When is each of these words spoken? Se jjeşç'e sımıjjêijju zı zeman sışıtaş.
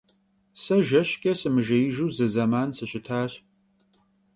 Se 0.61 0.77
jjeşç'e 0.87 1.33
sımıjjêijju 1.39 2.07
zı 2.15 2.27
zeman 2.33 2.69
sışıtaş. 2.77 3.31